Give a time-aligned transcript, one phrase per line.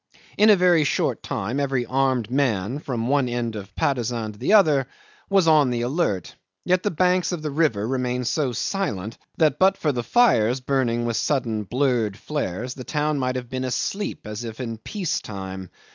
[0.35, 4.53] In a very short time every armed man from one end of Patusan to the
[4.53, 4.87] other
[5.29, 6.35] was on the alert,
[6.65, 11.05] yet the banks of the river remained so silent that but for the fires burning
[11.05, 15.69] with sudden blurred flares the town might have been asleep as if in peace time.